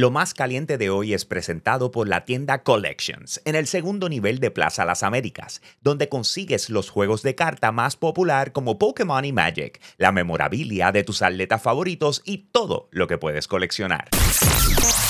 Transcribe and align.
Lo 0.00 0.10
más 0.10 0.32
caliente 0.32 0.78
de 0.78 0.88
hoy 0.88 1.12
es 1.12 1.26
presentado 1.26 1.90
por 1.90 2.08
la 2.08 2.24
tienda 2.24 2.62
Collections, 2.62 3.42
en 3.44 3.54
el 3.54 3.66
segundo 3.66 4.08
nivel 4.08 4.38
de 4.38 4.50
Plaza 4.50 4.86
Las 4.86 5.02
Américas, 5.02 5.60
donde 5.82 6.08
consigues 6.08 6.70
los 6.70 6.88
juegos 6.88 7.22
de 7.22 7.34
carta 7.34 7.70
más 7.70 7.96
popular 7.96 8.52
como 8.52 8.78
Pokémon 8.78 9.22
y 9.26 9.32
Magic, 9.34 9.78
la 9.98 10.10
memorabilia 10.10 10.90
de 10.90 11.04
tus 11.04 11.20
atletas 11.20 11.60
favoritos 11.60 12.22
y 12.24 12.48
todo 12.50 12.88
lo 12.92 13.08
que 13.08 13.18
puedes 13.18 13.46
coleccionar. 13.46 14.08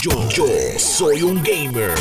Yo, 0.03 0.11
yo 0.31 0.47
soy 0.79 1.21
un 1.21 1.43
gamer. 1.43 1.93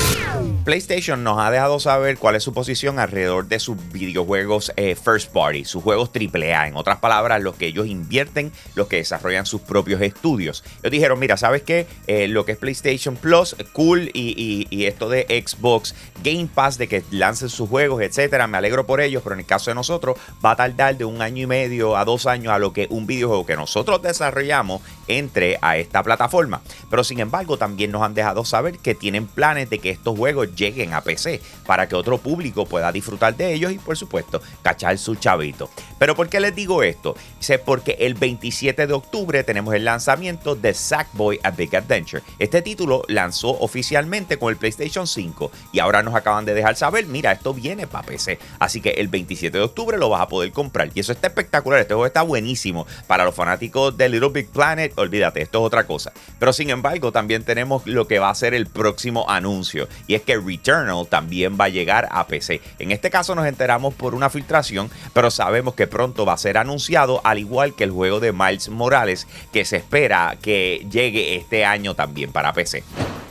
PlayStation 0.64 1.22
nos 1.22 1.38
ha 1.38 1.52
dejado 1.52 1.82
saber 1.82 2.18
cuál 2.18 2.38
es 2.38 2.44
su 2.44 2.54
posición 2.54 2.98
alrededor 2.98 3.48
de 3.48 3.60
sus 3.60 3.76
videojuegos 3.92 4.72
eh, 4.78 4.96
first 4.96 5.34
party, 5.34 5.66
sus 5.66 5.84
juegos 5.84 6.10
AAA, 6.16 6.68
en 6.68 6.78
otras 6.78 7.00
palabras, 7.00 7.42
los 7.42 7.56
que 7.56 7.68
ellos 7.68 7.88
invierten, 7.88 8.54
los 8.76 8.88
que 8.88 8.98
desarrollan 8.98 9.46
sus 9.46 9.60
propios 9.60 10.00
estudios. 10.02 10.64
Ellos 10.80 10.92
dijeron, 10.92 11.20
mira, 11.20 11.36
¿sabes 11.36 11.64
qué? 11.64 11.88
Eh, 12.08 12.30
lo 12.30 12.46
que 12.46 12.54
es 12.54 12.58
PlayStation 12.58 13.18
Plus, 13.18 13.58
cool, 13.74 14.12
y, 14.14 14.86
esto 14.86 15.10
de 15.10 15.44
Xbox, 15.46 15.94
Game 16.24 16.48
Pass, 16.54 16.78
de 16.78 16.88
que 16.88 17.04
lancen 17.12 17.50
sus 17.50 17.68
juegos, 17.68 18.02
etcétera, 18.02 18.48
me 18.48 18.58
alegro 18.58 18.86
por 18.86 19.02
ellos, 19.02 19.24
pero 19.24 19.34
en 19.34 19.42
el 19.42 19.46
caso 19.46 19.72
de 19.72 19.76
nosotros, 19.76 20.18
va 20.46 20.52
a 20.52 20.56
tardar 20.56 20.98
de 20.98 21.04
un 21.04 21.22
año 21.22 21.44
y 21.44 21.48
medio 21.48 21.98
a 21.98 22.06
dos 22.06 22.28
años 22.28 22.54
a 22.54 22.60
lo 22.60 22.72
que 22.72 22.88
un 22.90 23.08
videojuego 23.08 23.46
que 23.46 23.58
nosotros 23.58 24.02
desarrollamos 24.02 24.82
entre 25.08 25.58
a 25.62 25.76
esta 25.76 26.02
plataforma. 26.02 26.62
Pero 26.90 27.04
sin 27.04 27.20
embargo, 27.20 27.58
también 27.58 27.89
nos 27.90 28.02
han 28.02 28.14
dejado 28.14 28.46
saber 28.46 28.80
que 28.80 28.96
tienen 28.96 29.28
planes 29.28 29.70
de 29.70 29.80
que 29.80 29.90
estos 29.90 30.18
juegos 30.18 30.56
lleguen 30.56 30.94
a 30.94 31.02
PC 31.02 31.42
para 31.66 31.88
que 31.88 31.96
otro 31.96 32.18
público 32.18 32.66
pueda 32.66 32.92
disfrutar 32.92 33.36
de 33.36 33.54
ellos 33.54 33.72
y, 33.72 33.78
por 33.78 33.98
supuesto, 33.98 34.42
cachar 34.62 34.98
su 34.98 35.16
chavito. 35.16 35.70
Pero 35.98 36.16
¿por 36.16 36.30
qué 36.30 36.40
les 36.40 36.56
digo 36.56 36.84
esto? 36.84 37.16
Sé 37.40 37.60
porque 37.60 37.98
el 38.00 38.14
27 38.14 38.88
de 38.88 38.94
octubre 38.94 39.44
tenemos 39.44 39.74
el 39.74 39.86
lanzamiento 39.86 40.56
de 40.56 40.74
Sackboy 40.74 41.40
A 41.44 41.52
Big 41.52 41.76
Adventure. 41.76 42.24
Este 42.40 42.62
título 42.62 43.04
lanzó 43.08 43.50
oficialmente 43.60 44.38
con 44.38 44.50
el 44.50 44.58
PlayStation 44.58 45.08
5 45.08 45.52
y 45.72 45.80
ahora 45.80 46.04
nos 46.04 46.16
acaban 46.16 46.46
de 46.46 46.54
dejar 46.54 46.76
saber, 46.76 47.06
mira, 47.06 47.32
esto 47.32 47.54
viene 47.54 47.88
para 47.88 48.06
PC. 48.06 48.40
Así 48.60 48.82
que 48.82 48.92
el 48.92 49.08
27 49.08 49.58
de 49.58 49.64
octubre 49.64 49.98
lo 49.98 50.10
vas 50.10 50.22
a 50.22 50.28
poder 50.28 50.52
comprar. 50.52 50.90
Y 50.94 51.00
eso 51.00 51.12
está 51.12 51.28
espectacular, 51.28 51.80
este 51.80 51.94
juego 51.94 52.06
está 52.06 52.22
buenísimo. 52.22 52.86
Para 53.08 53.26
los 53.26 53.36
fanáticos 53.36 53.98
de 53.98 54.10
Little 54.10 54.30
Big 54.30 54.50
Planet, 54.50 54.94
olvídate, 54.98 55.42
esto 55.42 55.60
es 55.60 55.66
otra 55.66 55.86
cosa. 55.86 56.12
Pero 56.40 56.54
sin 56.54 56.70
embargo, 56.70 57.12
también 57.12 57.44
tenemos 57.44 57.79
lo 57.86 58.08
que 58.08 58.20
va 58.20 58.30
a 58.30 58.36
ser 58.36 58.54
el 58.54 58.68
próximo 58.68 59.30
anuncio. 59.30 59.88
Y 60.08 60.16
es 60.16 60.22
que 60.22 60.38
Returnal 60.38 61.08
también 61.08 61.58
va 61.60 61.66
a 61.66 61.70
llegar 61.70 62.08
a 62.12 62.28
PC. 62.28 62.62
En 62.80 62.92
este 62.92 63.10
caso 63.10 63.36
nos 63.36 63.46
enteramos 63.46 63.94
por 63.94 64.16
una 64.16 64.30
filtración, 64.30 64.90
pero 65.14 65.32
sabemos 65.32 65.74
que 65.76 65.88
pronto 65.88 66.26
va 66.26 66.34
a 66.34 66.38
ser 66.38 66.58
anunciado, 66.58 67.22
al 67.24 67.40
igual 67.40 67.76
que 67.76 67.84
el 67.84 67.92
juego 67.92 68.20
de 68.20 68.34
Miles 68.34 68.70
Morales, 68.70 69.28
que 69.52 69.66
se 69.66 69.78
espera 69.78 70.38
que 70.42 70.86
llegue 70.92 71.36
este 71.36 71.66
año 71.66 71.96
también 71.96 72.32
para 72.32 72.54
PC 72.54 72.84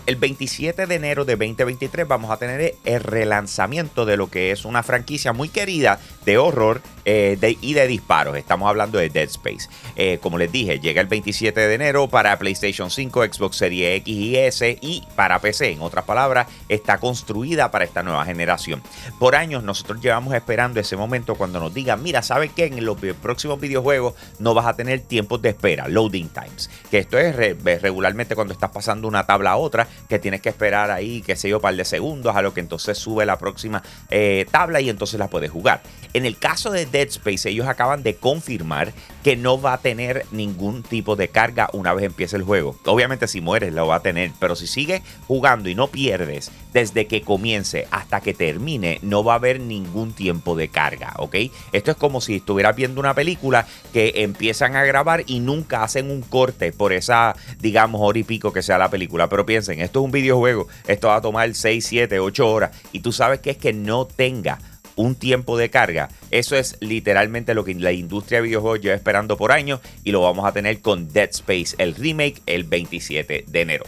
el 0.09 0.17
27 0.17 0.87
de 0.87 0.95
enero 0.95 1.27
de 1.27 1.37
2023 1.37 2.09
vamos 2.09 2.31
a 2.31 2.39
tener 2.39 2.77
el 2.87 3.01
relanzamiento 3.03 4.07
de 4.07 4.17
lo 4.17 4.31
que 4.31 4.53
es 4.53 4.65
una 4.65 4.83
franquicia 4.83 5.35
muy 5.35 5.51
querida 5.51 6.01
de 6.25 6.39
horror 6.39 6.81
eh, 7.11 7.57
y 7.63 7.73
de 7.73 7.87
disparos. 7.87 8.37
Estamos 8.37 8.69
hablando 8.69 8.99
de 8.99 9.09
Dead 9.09 9.29
Space. 9.29 9.71
Eh, 9.97 10.19
como 10.21 10.37
les 10.37 10.53
dije, 10.53 10.79
llega 10.79 11.01
el 11.01 11.07
27 11.07 11.59
de 11.59 11.75
enero 11.75 12.07
para 12.07 12.39
PlayStation 12.39 12.91
5, 12.91 13.25
Xbox 13.33 13.57
Series 13.57 13.97
X 14.03 14.15
y 14.15 14.37
S 14.37 14.79
y 14.83 15.03
para 15.17 15.39
PC. 15.39 15.71
En 15.71 15.81
otras 15.81 16.05
palabras, 16.05 16.49
está 16.69 16.99
construida 16.99 17.71
para 17.71 17.87
esta 17.87 18.03
nueva 18.03 18.27
generación. 18.27 18.83
Por 19.19 19.37
años 19.37 19.63
nosotros 19.63 20.03
llevamos 20.03 20.35
esperando 20.35 20.81
ese 20.81 20.97
momento 20.97 21.35
cuando 21.35 21.61
nos 21.61 21.73
digan, 21.73 22.03
mira, 22.03 22.21
¿sabes 22.21 22.51
qué? 22.55 22.67
En 22.67 22.85
los 22.85 22.99
próximos 23.23 23.59
videojuegos 23.59 24.13
no 24.39 24.53
vas 24.53 24.67
a 24.67 24.77
tener 24.77 25.01
tiempos 25.01 25.41
de 25.41 25.49
espera, 25.49 25.89
loading 25.89 26.29
times. 26.29 26.69
Que 26.91 26.99
esto 26.99 27.17
es 27.19 27.35
regularmente 27.35 28.35
cuando 28.35 28.53
estás 28.53 28.71
pasando 28.71 29.09
una 29.09 29.25
tabla 29.25 29.53
a 29.53 29.57
otra, 29.57 29.89
que 30.11 30.19
tienes 30.19 30.43
que 30.43 30.51
esperar 30.51 30.91
ahí, 30.91 31.23
qué 31.23 31.37
sé 31.37 31.49
yo, 31.49 31.59
par 31.59 31.75
de 31.75 31.87
segundos, 31.87 32.37
a 32.37 32.43
lo 32.43 32.53
que 32.53 32.61
entonces 32.61 32.99
sube 32.99 33.25
la 33.25 33.39
próxima 33.39 33.83
eh, 34.11 34.45
tabla 34.51 34.83
y 34.83 34.91
entonces 34.91 35.19
la 35.19 35.29
puedes 35.29 35.51
jugar. 35.51 35.81
En 36.13 36.27
el 36.27 36.37
caso 36.37 36.71
de 36.71 36.85
Dead 36.85 36.98
Space, 37.03 37.49
ellos 37.49 37.67
acaban 37.67 38.03
de 38.03 38.17
confirmar 38.17 38.93
que 39.23 39.37
no 39.37 39.61
va 39.61 39.75
a 39.75 39.79
tener 39.79 40.27
ningún 40.31 40.83
tipo 40.83 41.17
de 41.17 41.29
carga 41.29 41.69
una 41.73 41.95
vez 41.95 42.05
empiece 42.05 42.37
el 42.37 42.43
juego. 42.43 42.79
Obviamente 42.87 43.29
si 43.29 43.41
mueres 43.41 43.73
lo 43.73 43.87
va 43.87 43.97
a 43.97 44.03
tener, 44.03 44.33
pero 44.39 44.57
si 44.57 44.67
sigues 44.67 45.03
jugando 45.27 45.69
y 45.69 45.75
no 45.75 45.89
pierdes 45.89 46.51
desde 46.73 47.07
que 47.07 47.23
comience 47.23 47.87
hasta 47.91 48.21
que 48.21 48.35
termine, 48.35 48.99
no 49.03 49.25
va 49.25 49.35
a 49.35 49.37
haber 49.37 49.61
ningún 49.61 50.13
tiempo 50.13 50.57
de 50.57 50.69
carga, 50.69 51.15
¿ok? 51.19 51.37
Esto 51.73 51.91
es 51.91 51.97
como 51.97 52.21
si 52.21 52.37
estuvieras 52.37 52.77
viendo 52.77 53.01
una 53.01 53.15
película 53.15 53.67
que 53.93 54.13
empiezan 54.17 54.77
a 54.77 54.85
grabar 54.85 55.25
y 55.27 55.41
nunca 55.41 55.83
hacen 55.83 56.11
un 56.11 56.23
corte 56.23 56.73
por 56.73 56.93
esa, 56.93 57.35
digamos, 57.61 58.01
hora 58.03 58.19
y 58.19 58.25
pico 58.25 58.53
que 58.53 58.63
sea 58.63 58.79
la 58.79 58.91
película. 58.91 59.29
Pero 59.29 59.47
piensen, 59.47 59.81
esto 59.81 60.01
es 60.01 60.05
un 60.05 60.13
videojuego, 60.13 60.69
esto 60.87 61.09
va 61.09 61.17
a 61.17 61.21
tomar 61.21 61.55
6, 61.55 61.85
7, 61.87 62.21
8 62.21 62.51
horas 62.51 62.71
y 62.93 63.01
tú 63.01 63.13
sabes 63.13 63.41
que 63.41 63.51
es 63.51 63.57
que 63.57 63.73
no 63.73 64.07
tenga 64.07 64.59
un 64.99 65.15
tiempo 65.15 65.57
de 65.57 65.71
carga. 65.71 66.11
Eso 66.31 66.57
es 66.57 66.77
literalmente 66.81 67.55
lo 67.55 67.65
que 67.65 67.75
la 67.75 67.93
industria 67.93 68.39
de 68.41 68.49
videojuegos 68.49 68.81
lleva 68.81 68.95
esperando 68.95 69.37
por 69.37 69.53
años 69.53 69.81
y 70.05 70.13
lo 70.13 70.21
vamos 70.21 70.47
a 70.47 70.53
tener 70.53 70.81
con 70.81 71.09
Dead 71.09 71.31
Space, 71.31 71.75
el 71.79 71.95
remake, 71.95 72.43
el 72.47 72.65
27 72.65 73.45
de 73.49 73.61
enero 73.61 73.85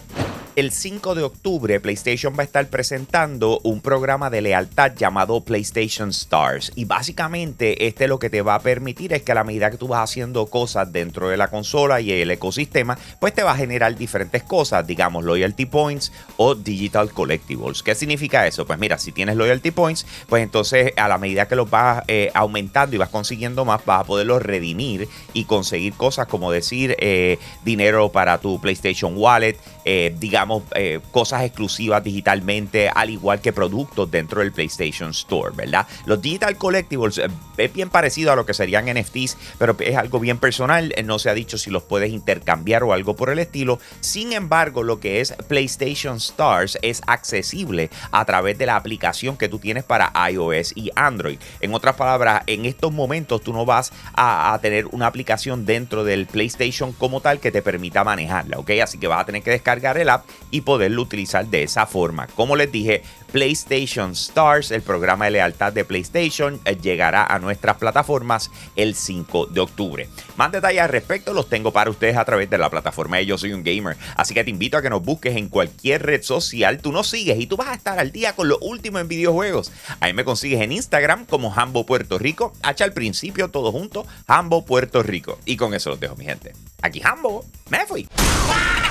el 0.61 0.73
5 0.73 1.15
de 1.15 1.23
octubre 1.23 1.81
PlayStation 1.81 2.35
va 2.39 2.43
a 2.43 2.45
estar 2.45 2.69
presentando 2.69 3.61
un 3.65 3.81
programa 3.81 4.29
de 4.29 4.43
lealtad 4.43 4.93
llamado 4.95 5.41
PlayStation 5.41 6.11
Stars. 6.11 6.71
Y 6.75 6.85
básicamente 6.85 7.87
este 7.87 8.07
lo 8.07 8.19
que 8.19 8.29
te 8.29 8.43
va 8.43 8.57
a 8.57 8.61
permitir 8.61 9.15
es 9.15 9.23
que 9.23 9.33
a 9.33 9.37
la 9.37 9.45
medida 9.45 9.71
que 9.71 9.79
tú 9.79 9.89
vas 9.89 10.11
haciendo 10.11 10.45
cosas 10.49 10.93
dentro 10.93 11.31
de 11.31 11.39
la 11.39 11.49
consola 11.49 12.03
y 12.03 12.13
el 12.13 12.31
ecosistema, 12.31 12.99
pues 13.21 13.33
te 13.33 13.43
va 13.43 13.53
a 13.53 13.57
generar 13.57 13.97
diferentes 13.97 14.43
cosas, 14.43 14.87
digamos 14.87 15.25
loyalty 15.25 15.65
points 15.65 16.13
o 16.37 16.55
digital 16.55 17.11
collectibles. 17.11 17.83
¿Qué 17.83 17.95
significa 17.95 18.47
eso? 18.47 18.67
Pues 18.67 18.79
mira, 18.79 18.99
si 18.99 19.13
tienes 19.13 19.37
loyalty 19.37 19.71
points, 19.71 20.05
pues 20.29 20.43
entonces 20.43 20.93
a 20.99 21.09
la 21.09 21.17
medida 21.17 21.49
que 21.49 21.57
los 21.57 21.71
vas 21.71 22.05
eh, 22.07 22.31
aumentando 22.35 22.95
y 22.95 22.99
vas 22.99 23.09
consiguiendo 23.09 23.65
más, 23.65 23.83
vas 23.87 24.03
a 24.03 24.05
poderlos 24.05 24.43
redimir 24.43 25.09
y 25.33 25.45
conseguir 25.45 25.95
cosas 25.95 26.27
como 26.27 26.53
decir 26.53 26.97
eh, 26.99 27.39
dinero 27.65 28.13
para 28.13 28.37
tu 28.37 28.61
PlayStation 28.61 29.15
Wallet, 29.17 29.57
eh, 29.87 30.15
digamos, 30.21 30.50
eh, 30.75 31.01
cosas 31.11 31.43
exclusivas 31.43 32.05
digitalmente, 32.05 32.89
al 32.89 33.11
igual 33.11 33.41
que 33.41 33.53
productos 33.53 34.11
dentro 34.11 34.41
del 34.41 34.53
PlayStation 34.53 35.11
Store, 35.11 35.53
¿verdad? 35.55 35.87
Los 36.05 36.21
Digital 36.21 36.57
Collectibles 36.57 37.19
eh, 37.19 37.29
es 37.57 37.73
bien 37.73 37.91
parecido 37.91 38.33
a 38.33 38.37
lo 38.37 38.47
que 38.47 38.55
serían 38.55 38.87
NFTs, 38.87 39.37
pero 39.59 39.77
es 39.81 39.97
algo 39.97 40.21
bien 40.21 40.39
personal. 40.39 40.95
No 41.05 41.19
se 41.19 41.31
ha 41.31 41.35
dicho 41.35 41.59
si 41.59 41.71
los 41.71 41.83
puedes 41.83 42.11
intercambiar 42.11 42.83
o 42.83 42.93
algo 42.93 43.17
por 43.17 43.31
el 43.31 43.39
estilo. 43.39 43.79
Sin 44.01 44.33
embargo, 44.33 44.83
lo 44.83 45.01
que 45.01 45.21
es 45.21 45.33
PlayStation 45.49 46.17
Stars 46.17 46.79
es 46.83 47.03
accesible 47.07 47.91
a 48.13 48.25
través 48.25 48.59
de 48.59 48.67
la 48.67 48.77
aplicación 48.77 49.37
que 49.37 49.49
tú 49.49 49.59
tienes 49.59 49.85
para 49.85 50.13
iOS 50.31 50.73
y 50.77 50.91
Android. 50.95 51.39
En 51.61 51.75
otras 51.75 51.97
palabras, 51.97 52.43
en 52.47 52.65
estos 52.65 52.93
momentos 52.93 53.43
tú 53.43 53.53
no 53.53 53.65
vas 53.65 53.93
a, 54.15 54.59
tener 54.61 54.87
una 54.87 55.07
aplicación 55.07 55.65
dentro 55.65 56.05
del 56.05 56.27
PlayStation 56.27 56.93
como 56.93 57.21
tal 57.21 57.41
que 57.41 57.51
te 57.51 57.63
permita 57.63 58.05
manejarla, 58.05 58.59
¿ok? 58.59 58.71
Así 58.83 58.99
que 58.99 59.07
vas 59.07 59.23
a 59.23 59.27
tener 59.27 59.43
que 59.43 59.51
descargar 59.51 59.71
cargar 59.71 59.99
el 59.99 60.09
app 60.09 60.25
y 60.51 60.63
poderlo 60.63 61.03
utilizar 61.03 61.47
de 61.47 61.63
esa 61.63 61.87
forma. 61.87 62.27
Como 62.29 62.57
les 62.57 62.71
dije, 62.71 63.03
PlayStation 63.33 64.13
Stars, 64.13 64.71
el 64.71 64.83
programa 64.83 65.27
de 65.27 65.33
lealtad 65.33 65.73
de 65.73 65.85
PlayStation, 65.85 66.61
eh, 66.65 66.77
llegará 66.81 67.25
a 67.25 67.39
nuestras 67.39 67.77
plataformas 67.77 68.51
el 68.77 68.95
5 68.95 69.47
de 69.47 69.61
octubre. 69.61 70.09
Más 70.37 70.51
detalles 70.53 70.83
al 70.83 70.89
respecto 70.89 71.33
los 71.33 71.49
tengo 71.49 71.73
para 71.73 71.91
ustedes 71.91 72.17
a 72.17 72.25
través 72.25 72.51
de 72.51 72.59
la 72.59 72.71
plataforma 72.71 73.19
de 73.19 73.27
Yo 73.27 73.39
Soy 73.39 73.53
un 73.53 73.63
Gamer. 73.63 73.97
Así 74.17 74.35
que 74.35 74.45
te 74.45 74.51
invito 74.51 74.77
a 74.77 74.83
que 74.83 74.91
nos 74.91 75.03
busques 75.03 75.37
en 75.37 75.49
cualquier 75.49 76.05
red 76.05 76.23
social. 76.23 76.81
Tú 76.81 76.93
nos 76.93 77.09
sigues 77.09 77.39
y 77.39 77.47
tú 77.47 77.57
vas 77.57 77.69
a 77.69 77.75
estar 77.75 77.99
al 77.99 78.13
día 78.13 78.35
con 78.35 78.49
lo 78.49 78.59
último 78.59 78.99
en 78.99 79.09
videojuegos. 79.09 79.73
Ahí 80.01 80.13
me 80.13 80.25
consigues 80.25 80.61
en 80.61 80.73
Instagram 80.73 81.27
como 81.27 81.55
Hambo 81.55 81.87
Puerto 81.87 82.19
Rico. 82.19 82.53
Hacha 82.63 82.85
al 82.85 82.93
principio 82.93 83.49
todo 83.49 83.73
junto, 83.73 84.07
Hambo 84.27 84.65
Puerto 84.65 85.03
Rico. 85.03 85.39
Y 85.45 85.57
con 85.57 85.75
eso 85.75 85.91
los 85.91 86.01
dejo, 86.01 86.17
mi 86.17 86.25
gente. 86.25 86.53
Aquí 86.83 87.01
Hambo, 87.05 87.45
me 87.69 87.87
fui. 87.87 88.09